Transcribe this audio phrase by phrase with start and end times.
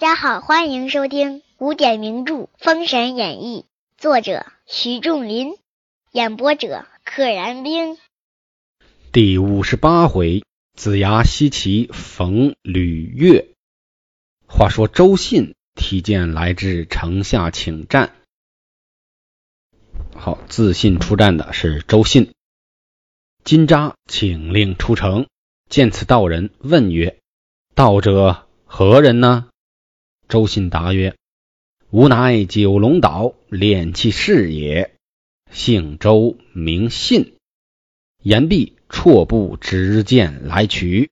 [0.00, 3.66] 大家好，欢迎收听古典名著《封神演义》，
[4.00, 5.58] 作者徐仲林，
[6.10, 7.98] 演播者可燃冰。
[9.12, 10.42] 第五十八回，
[10.74, 13.48] 子牙西岐逢吕越。
[14.46, 18.14] 话说周信提剑来至城下请战。
[20.16, 22.32] 好，自信出战的是周信。
[23.44, 25.26] 金吒请令出城，
[25.68, 27.18] 见此道人，问曰
[27.76, 29.48] ：“道者何人呢？”
[30.30, 31.16] 周信答曰
[31.90, 34.94] ：“吾乃九龙岛炼气士也，
[35.50, 37.34] 姓周，名信。”
[38.22, 41.10] 言毕，绰步执剑来取。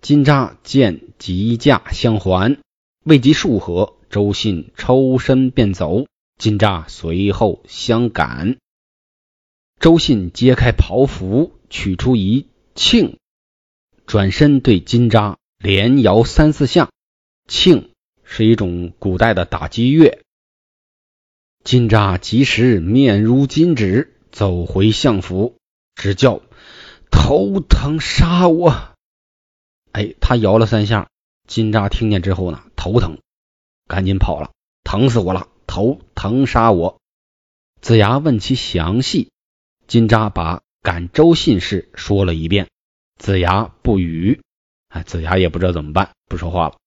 [0.00, 2.58] 金吒见急驾相还，
[3.04, 6.06] 未及数合，周信抽身便走。
[6.38, 8.56] 金吒随后相赶。
[9.78, 13.16] 周信揭开袍服，取出一磬，
[14.06, 16.88] 转身对金吒连摇三四下，
[17.46, 17.89] 磬。
[18.32, 20.22] 是一种古代的打击乐。
[21.64, 25.56] 金吒及时面如金纸，走回相府，
[25.96, 26.40] 只叫
[27.10, 28.94] 头疼杀我。
[29.90, 31.10] 哎，他摇了三下，
[31.48, 33.18] 金吒听见之后呢，头疼，
[33.88, 34.52] 赶紧跑了，
[34.84, 37.00] 疼死我了，头疼杀我。
[37.80, 39.32] 子牙问其详细，
[39.88, 42.68] 金吒把赶周信事说了一遍。
[43.18, 44.40] 子牙不语，
[44.88, 46.79] 哎，子牙也不知道怎么办，不说话了。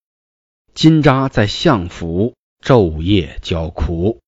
[0.73, 4.19] 金吒在相府昼夜叫苦，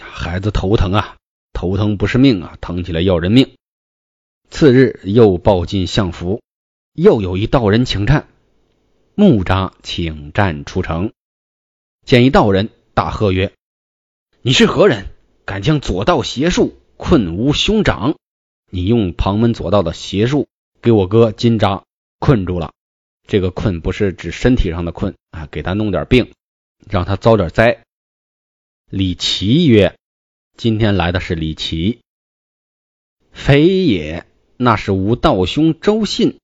[0.00, 1.16] 孩子头疼啊，
[1.52, 3.56] 头疼不是命啊，疼起来要人命。
[4.48, 6.40] 次日又报进相府，
[6.92, 8.28] 又有一道人请战。
[9.16, 11.12] 木吒请战出城，
[12.04, 13.52] 见一道人，大喝曰
[14.42, 15.06] ：“你是何人？
[15.44, 18.14] 敢将左道邪术困吾兄长？
[18.70, 20.46] 你用旁门左道的邪术
[20.80, 21.82] 给我哥金吒
[22.20, 22.72] 困住了。”
[23.26, 26.32] 这个困不是指身体上的困啊，给他弄点病，
[26.88, 27.82] 让他遭点灾。
[28.88, 29.96] 李琦曰
[30.56, 31.98] ：“今天来的是李琦，
[33.32, 34.24] 非也，
[34.56, 36.38] 那是吾道兄周信，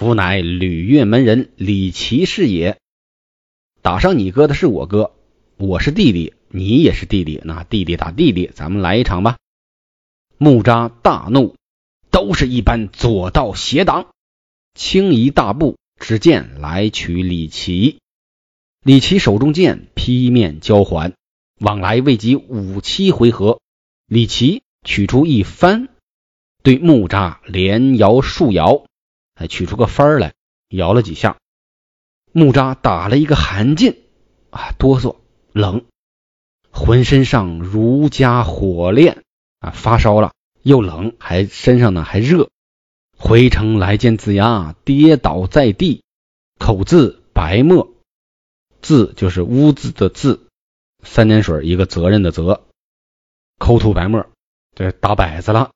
[0.00, 2.78] 吾乃吕岳门人李琦是也。
[3.82, 5.14] 打上你哥的是我哥，
[5.56, 9.36] 我是弟弟，你也是弟弟，那弟弟打弟弟，咱们来一场吧。”
[10.38, 11.56] 木吒大怒，
[12.10, 14.12] 都是一般左道邪党，
[14.74, 15.76] 轻移大步。
[15.98, 18.00] 执剑来取李琦，
[18.82, 21.14] 李琦手中剑劈面交还，
[21.60, 23.60] 往来未及五七回合，
[24.06, 25.88] 李琦取出一幡，
[26.62, 28.84] 对木吒连摇数摇，
[29.34, 30.34] 还取出个幡来
[30.68, 31.38] 摇了几下，
[32.32, 33.96] 木吒打了一个寒噤，
[34.50, 35.16] 啊，哆嗦，
[35.52, 35.86] 冷，
[36.70, 39.22] 浑身上如加火炼，
[39.60, 42.50] 啊，发烧了，又冷，还身上呢还热。
[43.26, 46.04] 回城来见子牙，跌倒在地，
[46.58, 47.90] 口字白沫，
[48.82, 50.46] 字就是污渍的字，
[51.02, 52.66] 三点水一个责任的责，
[53.58, 54.28] 口吐白沫，
[54.74, 55.70] 这打摆子了。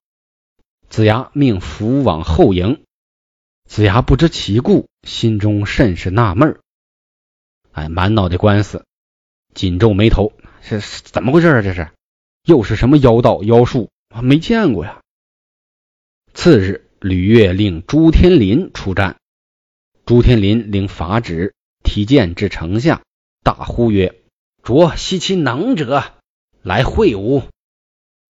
[0.91, 2.85] 子牙命扶往后迎，
[3.65, 6.61] 子牙不知其故，心中甚是纳闷儿
[7.73, 8.85] 哎，满脑袋官司，
[9.55, 11.63] 紧皱眉头，是怎么回事啊？
[11.63, 11.89] 这是
[12.45, 13.89] 又是什么妖道妖术？
[14.23, 15.01] 没见过呀。
[16.35, 16.85] 次日。
[17.01, 19.19] 吕岳令朱天林出战，
[20.05, 21.55] 朱天林领法旨，
[21.85, 23.03] 提剑至城下，
[23.45, 24.21] 大呼曰
[24.65, 26.03] ：“着西岐能者
[26.61, 27.45] 来会吾！”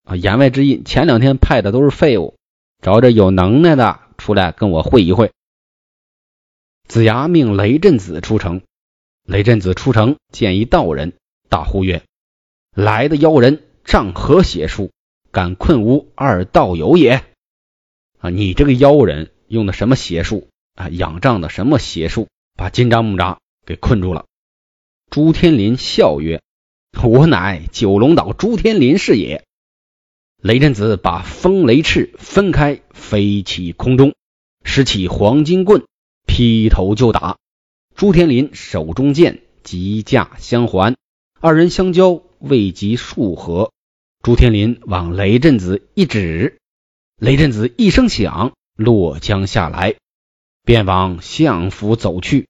[0.04, 2.36] 啊，言外之意，前两天派的都是废物，
[2.82, 5.32] 找着有能耐的出来跟我会一会。
[6.86, 8.60] 子牙命雷震子出城，
[9.24, 11.14] 雷震子出城见一道人，
[11.48, 12.02] 大呼曰
[12.76, 14.90] ：“来的妖人仗何邪术，
[15.30, 17.24] 敢困吾二道友也？”
[18.18, 18.30] 啊！
[18.30, 20.88] 你这个妖人用的什么邪术啊？
[20.88, 24.26] 仰仗的什么邪术，把金吒木吒给困住了？
[25.10, 26.42] 朱天林笑曰
[27.02, 29.44] ：“我乃九龙岛朱天林是也。”
[30.42, 34.14] 雷震子把风雷翅分开，飞起空中，
[34.62, 35.84] 拾起黄金棍，
[36.26, 37.38] 劈头就打。
[37.96, 40.96] 朱天林手中剑急驾相还，
[41.40, 43.72] 二人相交未及数合，
[44.22, 46.58] 朱天林往雷震子一指。
[47.18, 49.96] 雷震子一声响，落江下来，
[50.62, 52.46] 便往相府走去。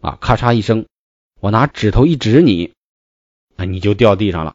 [0.00, 0.86] 啊，咔嚓一声，
[1.38, 2.72] 我拿指头一指你，
[3.56, 4.54] 啊，你就掉地上了。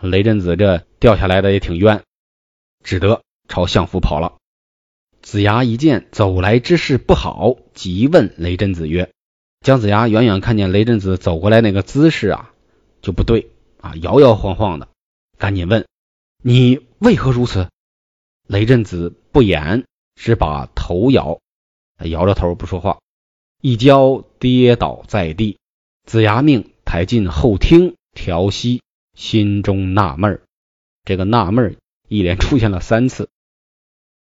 [0.00, 2.04] 雷震子这掉下来的也挺冤，
[2.84, 4.36] 只得朝相府跑了。
[5.22, 9.10] 子牙一见走来之事不好，急问雷震子曰
[9.60, 12.54] ：“姜子牙远远看见雷震子走过来那个姿势啊，
[13.02, 13.50] 就不对
[13.80, 14.86] 啊，摇摇晃晃的，
[15.36, 15.84] 赶紧问
[16.44, 17.68] 你为何如此？”
[18.48, 19.84] 雷震子不言，
[20.14, 21.38] 只把头摇，
[22.02, 22.98] 摇着头不说话，
[23.60, 25.58] 一跤跌倒在地。
[26.06, 28.82] 子牙命抬进后厅调息，
[29.14, 30.42] 心中纳闷儿。
[31.04, 31.76] 这个纳闷儿
[32.08, 33.28] 一连出现了三次，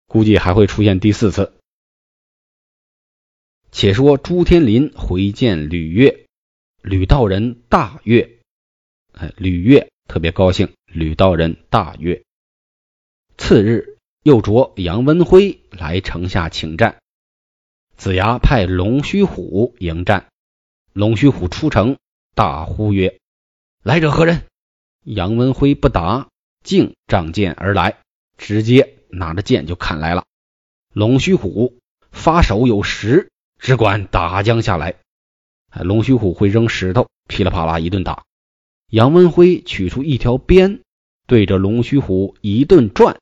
[0.07, 1.53] 估计还会出现第四次。
[3.71, 6.25] 且说朱天林回见吕岳，
[6.81, 8.39] 吕道人大悦，
[9.11, 12.23] 哎，吕岳特别高兴，吕道人大悦。
[13.37, 13.94] 次日，
[14.25, 16.97] 又着杨文辉来城下请战。
[17.95, 20.29] 子牙派龙须虎迎战，
[20.93, 21.97] 龙须虎出城，
[22.33, 23.19] 大呼曰
[23.85, 24.47] ：“来者何人？”
[25.05, 26.27] 杨文辉不答，
[26.63, 27.99] 径仗剑而来，
[28.35, 30.25] 直接拿着剑就砍来了。
[30.91, 31.77] 龙须虎
[32.09, 33.29] 发手有石，
[33.59, 34.95] 只管打将下来。
[35.83, 38.23] 龙须虎会扔石头，噼里啪啦一顿打。
[38.89, 40.81] 杨文辉取出一条鞭，
[41.27, 43.19] 对着龙须虎一顿转。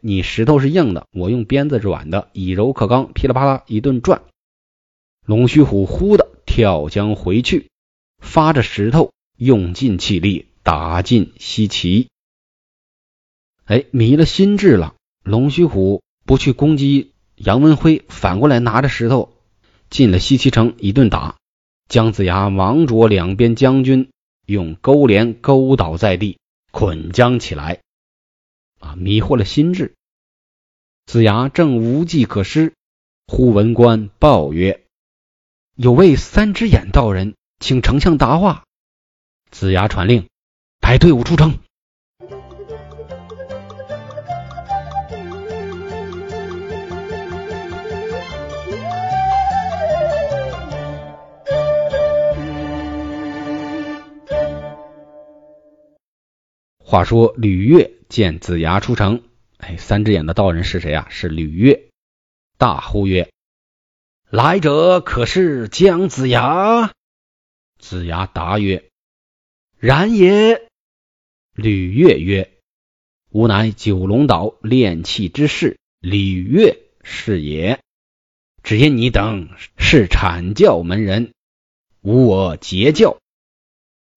[0.00, 4.22] 你石头是硬的，我用鞭子软的，以柔克刚，噼里啪啦一顿转，
[5.26, 7.70] 龙须虎忽的跳江回去，
[8.18, 12.08] 发着石头，用尽气力打进西岐。
[13.66, 14.94] 哎，迷了心智了。
[15.22, 19.34] 龙须虎不去攻击杨文辉，反过来拿着石头
[19.90, 21.36] 进了西岐城，一顿打。
[21.88, 24.08] 姜子牙忙着两边将军，
[24.46, 26.38] 用钩镰勾倒在地，
[26.70, 27.80] 捆将起来。
[28.80, 28.96] 啊！
[28.96, 29.94] 迷惑了心智。
[31.06, 32.74] 子牙正无计可施，
[33.26, 34.84] 忽闻官报曰
[35.76, 38.64] ：“有位三只眼道人，请丞相答话。”
[39.52, 40.28] 子牙传令，
[40.80, 41.58] 排队伍出城。
[56.78, 57.99] 话说吕岳。
[58.10, 59.22] 见子牙出城，
[59.58, 61.06] 哎，三只眼的道人是谁啊？
[61.10, 61.88] 是吕岳。
[62.58, 63.30] 大呼曰
[64.28, 66.92] ：“来者可是姜子牙？”
[67.78, 68.90] 子牙答曰
[69.78, 70.68] ：“然也。”
[71.54, 72.58] 吕岳曰
[73.30, 77.78] ：“吾乃九龙岛炼气之士，吕岳是也。
[78.64, 81.32] 只因你等是阐教门人，
[82.00, 83.18] 无我截教，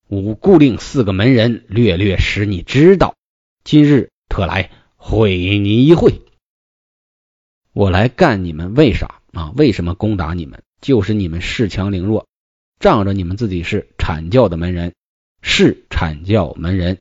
[0.08, 3.16] 吾故令四个门人略略使你知道。”
[3.64, 6.22] 今日特来会你一会，
[7.72, 9.54] 我来干你们为啥啊？
[9.56, 10.62] 为什么攻打你们？
[10.82, 12.28] 就是你们恃强凌弱，
[12.82, 14.94] 仗着你们自己是阐教的门人，
[15.42, 17.00] 是阐教门人，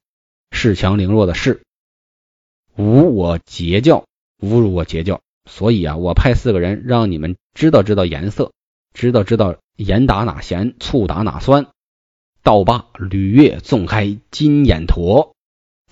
[0.52, 1.58] 恃强凌弱的恃，
[2.76, 4.06] 侮我截教，
[4.40, 5.20] 侮辱我截教。
[5.50, 8.52] 所以啊，我派四个人让你们知道知道颜色，
[8.94, 11.66] 知道知道盐打哪咸，醋打哪酸。
[12.44, 15.34] 道罢，吕岳纵开金眼驼。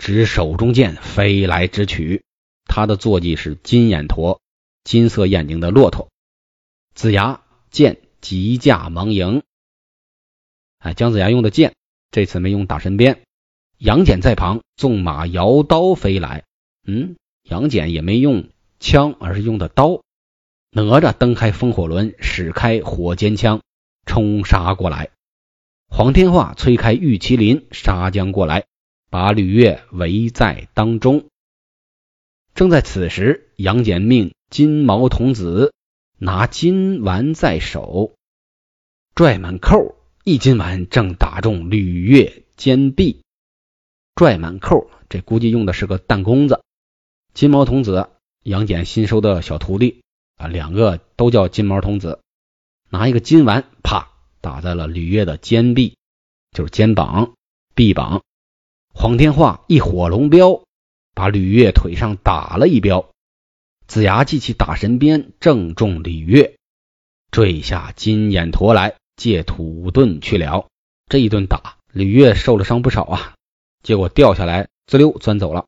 [0.01, 2.23] 执手中剑飞来直取，
[2.65, 4.41] 他的坐骑是金眼驼，
[4.83, 6.09] 金色眼睛的骆驼。
[6.95, 9.43] 子牙剑急驾忙迎，
[10.79, 11.75] 哎，姜子牙用的剑
[12.09, 13.21] 这次没用打神鞭，
[13.77, 16.45] 杨戬在旁纵马摇刀飞来。
[16.83, 18.49] 嗯，杨戬也没用
[18.79, 20.01] 枪，而是用的刀。
[20.71, 23.61] 哪吒蹬开风火轮，使开火尖枪
[24.07, 25.11] 冲杀过来。
[25.87, 28.65] 黄天化催开玉麒麟杀将过来。
[29.11, 31.25] 把吕岳围在当中。
[32.55, 35.73] 正在此时，杨戬命金毛童子
[36.17, 38.15] 拿金丸在手，
[39.13, 43.21] 拽满扣，一金丸正打中吕岳肩臂。
[44.15, 46.63] 拽满扣，这估计用的是个弹弓子。
[47.33, 48.09] 金毛童子，
[48.43, 50.03] 杨戬新收的小徒弟
[50.37, 52.21] 啊，两个都叫金毛童子。
[52.89, 55.97] 拿一个金丸，啪，打在了吕岳的肩臂，
[56.51, 57.33] 就是肩膀、
[57.75, 58.23] 臂膀。
[58.93, 60.63] 黄天化一火龙镖，
[61.15, 63.09] 把吕岳腿上打了一镖。
[63.87, 66.55] 子牙记起打神鞭，正中吕岳，
[67.31, 70.67] 坠下金眼驼来，借土遁去了。
[71.09, 73.33] 这一顿打，吕岳受了伤不少啊。
[73.81, 75.65] 结果掉下来，滋溜钻走了。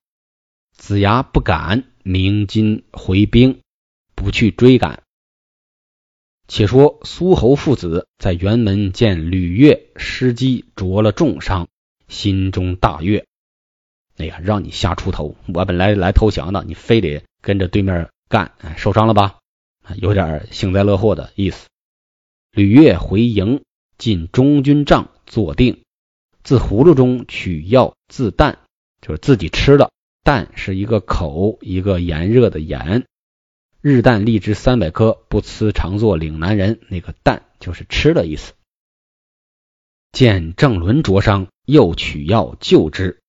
[0.77, 3.61] 子牙不敢鸣金回兵，
[4.15, 5.01] 不去追赶。
[6.47, 11.67] 且说苏侯父子在辕门见吕岳失机，着了重伤。
[12.07, 13.25] 心中大悦，
[14.17, 15.35] 哎呀，让你瞎出头！
[15.53, 19.39] 我本来来投降的，你非得跟着对面干，受伤了吧？
[19.95, 21.67] 有点幸灾乐祸的意思。
[22.51, 23.63] 吕岳回营，
[23.97, 25.83] 进中军帐坐定，
[26.43, 28.57] 自葫芦中取药自啖，
[29.01, 29.91] 就是自己吃的。
[30.23, 33.05] 啖是一个口，一个炎热的炎。
[33.81, 36.79] 日啖荔枝三百颗，不辞常作岭南人。
[36.87, 38.53] 那个啖就是吃的意思。
[40.13, 41.49] 见郑伦灼伤。
[41.65, 43.21] 又取药救之。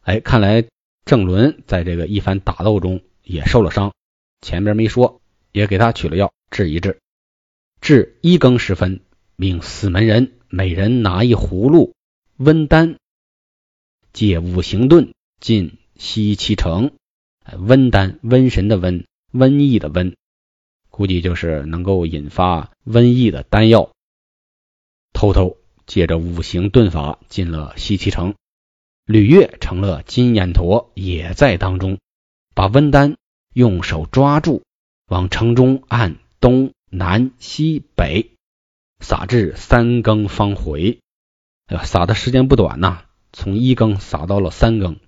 [0.00, 0.64] 哎，看来
[1.04, 3.92] 郑伦在这个一番打斗中也受了伤，
[4.40, 5.20] 前边没说，
[5.52, 6.98] 也给他取了药治一治。
[7.80, 9.02] 至一更时分，
[9.36, 11.94] 命死门人每人拿一葫芦
[12.38, 12.96] 温丹，
[14.12, 16.90] 借五行盾进西岐城。
[17.56, 20.16] 温丹，瘟神的瘟，瘟疫的瘟，
[20.90, 23.92] 估计就是能够引发瘟疫的丹药。
[25.12, 25.58] 偷偷
[25.92, 28.34] 借着五行遁法进了西岐城，
[29.04, 31.98] 吕月成了金眼驼，也在当中，
[32.54, 33.18] 把温丹
[33.52, 34.62] 用手抓住，
[35.06, 38.30] 往城中按东南西北
[39.00, 40.98] 撒至三更方回。
[41.66, 44.98] 哎呀，撒的时间不短呐，从一更撒到了三更，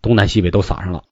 [0.00, 1.04] 东南西北都撒上了。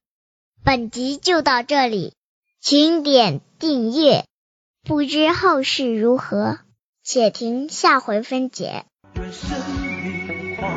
[0.65, 2.15] 本集就到这里，
[2.59, 4.25] 请点订阅，
[4.83, 6.61] 不知后事如何，
[7.11, 8.85] 且听下回分解。
[9.15, 9.49] 愿生
[10.03, 10.69] 命化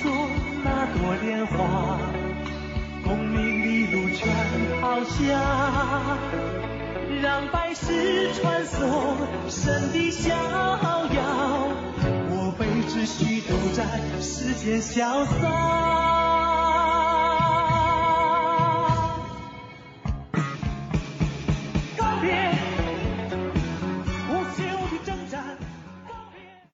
[0.00, 0.12] 作
[0.62, 1.98] 那朵莲花，
[3.02, 4.28] 功名利禄全
[4.80, 6.16] 抛下，
[7.20, 9.16] 让百世传颂
[9.48, 11.68] 神的逍遥。
[12.30, 13.84] 我辈只需都在
[14.20, 16.29] 世间潇洒。